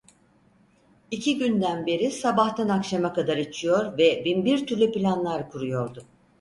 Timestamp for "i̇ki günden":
1.11-1.85